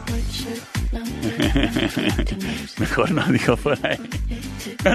[2.78, 3.98] mejor no digo por ahí.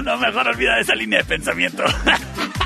[0.02, 1.84] No, mejor olvida esa línea de pensamiento.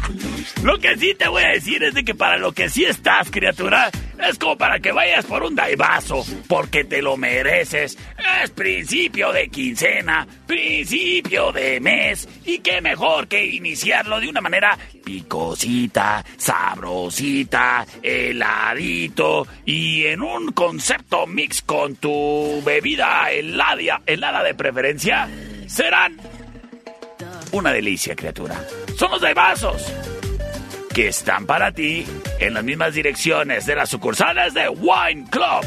[0.62, 3.30] Lo que sí te voy a decir es de que para lo que sí estás,
[3.30, 3.90] criatura,
[4.28, 7.96] es como para que vayas por un daivazo, porque te lo mereces.
[8.42, 14.76] Es principio de quincena, principio de mes, y qué mejor que iniciarlo de una manera
[15.04, 25.28] picosita, sabrosita, heladito, y en un concepto mix con tu bebida helada, helada de preferencia,
[25.66, 26.16] serán
[27.52, 28.64] una delicia, criatura.
[28.96, 29.92] Son los vasos
[30.94, 32.04] que están para ti
[32.38, 35.64] en las mismas direcciones de las sucursales de Wine Club,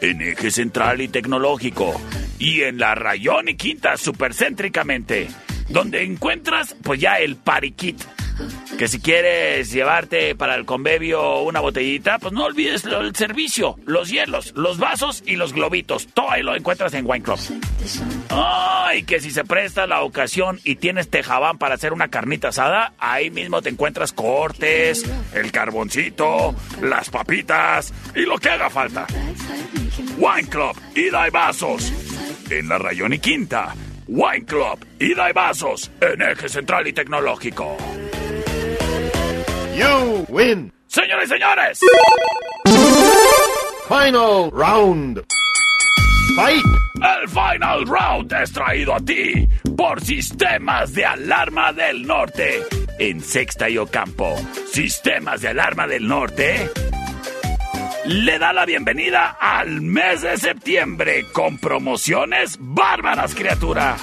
[0.00, 2.00] en eje central y tecnológico,
[2.38, 5.28] y en la Rayón y Quinta supercéntricamente,
[5.68, 8.00] donde encuentras pues ya el party kit.
[8.78, 14.10] Que si quieres llevarte para el convivio una botellita, pues no olvides el servicio, los
[14.10, 16.06] hielos, los vasos y los globitos.
[16.14, 17.38] Todo ahí lo encuentras en Wine Club.
[18.30, 22.94] Ay, que si se presta la ocasión y tienes tejabán para hacer una carnita asada,
[22.98, 25.04] ahí mismo te encuentras cortes,
[25.34, 29.06] el carboncito, las papitas y lo que haga falta.
[30.16, 31.92] Wine Club, ida y vasos.
[32.50, 33.74] En la Rayón y Quinta.
[34.06, 35.90] Wine Club, ida y vasos.
[36.00, 37.76] En eje central y tecnológico.
[39.80, 40.70] You win.
[40.88, 41.80] Señores y señores.
[43.88, 45.24] Final round.
[46.36, 46.64] Fight.
[46.96, 52.62] El Final Round es traído a ti por Sistemas de Alarma del Norte.
[52.98, 54.36] En Sexta y Ocampo,
[54.70, 56.68] Sistemas de Alarma del Norte
[58.04, 63.96] le da la bienvenida al mes de septiembre con promociones bárbaras, criatura.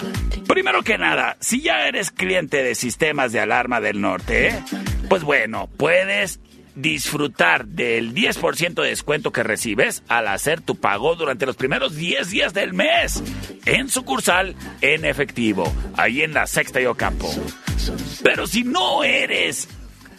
[0.57, 4.59] Primero que nada, si ya eres cliente de Sistemas de Alarma del Norte,
[5.07, 6.39] pues bueno, puedes
[6.73, 12.31] disfrutar del 10% de descuento que recibes al hacer tu pago durante los primeros 10
[12.31, 13.21] días del mes
[13.67, 17.29] en sucursal en efectivo, ahí en la Sexta y Ocampo.
[18.23, 19.69] Pero si no eres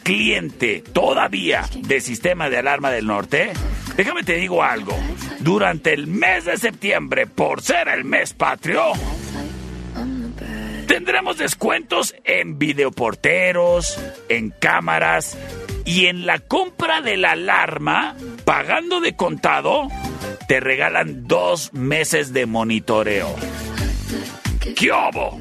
[0.05, 3.51] cliente todavía de Sistema de Alarma del Norte,
[3.97, 4.97] déjame te digo algo.
[5.40, 8.93] Durante el mes de septiembre, por ser el mes patrio,
[10.89, 15.39] tendremos descuentos en videoporteros, en cámaras
[15.85, 19.89] y en la compra de la alarma, pagando de contado,
[20.48, 23.36] te regalan dos meses de monitoreo.
[24.74, 25.39] ¿Qué obo?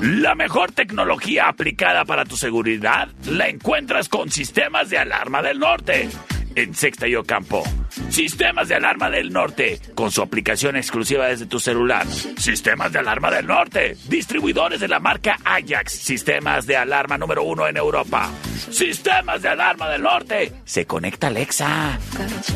[0.00, 6.08] La mejor tecnología aplicada para tu seguridad la encuentras con Sistemas de Alarma del Norte.
[6.56, 7.64] En Sexta y Ocampo.
[8.10, 9.80] Sistemas de Alarma del Norte.
[9.94, 12.06] Con su aplicación exclusiva desde tu celular.
[12.38, 13.96] Sistemas de Alarma del Norte.
[14.08, 15.92] Distribuidores de la marca Ajax.
[15.92, 18.30] Sistemas de alarma número uno en Europa.
[18.70, 20.52] Sistemas de Alarma del Norte.
[20.64, 21.98] Se conecta Alexa.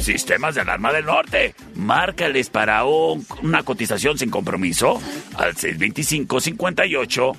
[0.01, 1.55] Sistemas de Alarma del Norte.
[1.75, 5.01] Márcales para un- una cotización sin compromiso
[5.37, 7.33] al 625 58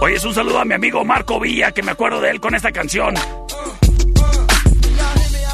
[0.00, 2.54] Oye, es un saludo a mi amigo Marco Villa, que me acuerdo de él con
[2.54, 3.14] esta canción.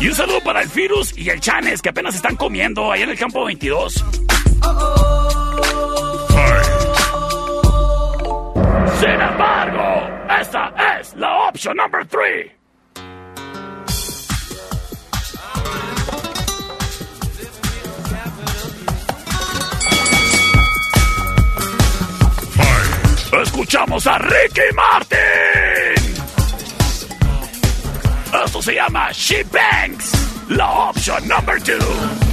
[0.00, 3.10] Y un saludo para el Virus y el Chanes, que apenas están comiendo allá en
[3.10, 4.04] el campo 22.
[10.28, 12.52] Esa es la opción número 3.
[23.42, 25.16] Escuchamos a Ricky Martin.
[28.44, 30.12] Esto se llama She Banks,
[30.48, 32.25] la opción número 2.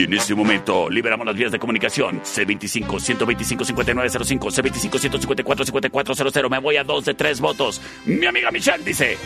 [0.00, 2.22] Y en ese momento liberamos las vías de comunicación.
[2.22, 6.48] C25-125-5905, C25-154-5400.
[6.48, 7.82] Me voy a dos de tres votos.
[8.06, 9.18] Mi amiga Michelle dice...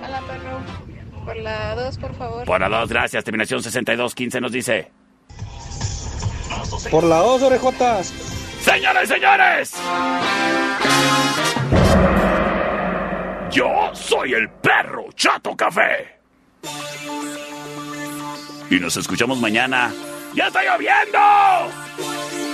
[0.00, 0.60] Hola, perro.
[1.24, 2.44] Por la dos, por favor.
[2.44, 3.24] Por la dos, gracias.
[3.24, 4.92] Terminación 62-15 nos dice...
[6.88, 8.14] Por la dos, orejotas.
[8.60, 9.74] Señores, señores.
[13.50, 16.20] Yo soy el perro Chato Café.
[18.70, 19.92] Y nos escuchamos mañana.
[20.34, 22.53] ¡Ya está lloviendo!